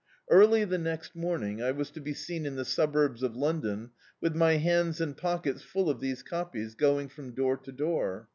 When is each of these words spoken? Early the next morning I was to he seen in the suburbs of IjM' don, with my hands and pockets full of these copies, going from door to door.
Early 0.31 0.65
the 0.65 0.79
next 0.79 1.15
morning 1.15 1.61
I 1.61 1.69
was 1.69 1.91
to 1.91 2.01
he 2.01 2.15
seen 2.15 2.47
in 2.47 2.55
the 2.55 2.65
suburbs 2.65 3.21
of 3.21 3.33
IjM' 3.33 3.61
don, 3.61 3.91
with 4.19 4.35
my 4.35 4.53
hands 4.53 4.99
and 4.99 5.15
pockets 5.15 5.61
full 5.61 5.91
of 5.91 5.99
these 5.99 6.23
copies, 6.23 6.73
going 6.73 7.07
from 7.07 7.35
door 7.35 7.55
to 7.57 7.71
door. 7.71 8.27